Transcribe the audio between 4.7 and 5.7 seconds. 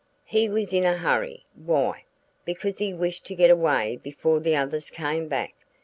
came back.